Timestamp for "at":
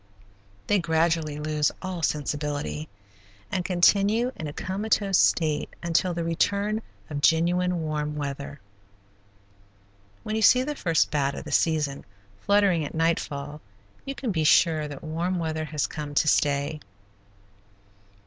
12.83-12.95